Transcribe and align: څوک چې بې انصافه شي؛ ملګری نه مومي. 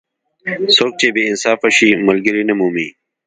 څوک 0.75 0.91
چې 0.99 1.07
بې 1.15 1.23
انصافه 1.31 1.69
شي؛ 1.75 1.89
ملګری 2.07 2.43
نه 2.49 2.53
مومي. 2.59 2.87